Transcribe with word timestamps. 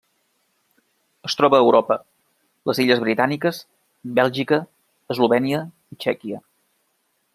Es 1.29 1.35
troba 1.41 1.57
a 1.57 1.65
Europa: 1.65 1.97
les 2.71 2.81
illes 2.85 3.03
Britàniques, 3.03 3.59
Bèlgica, 4.21 4.59
Eslovènia 5.17 5.61
i 5.97 6.01
Txèquia. 6.03 6.43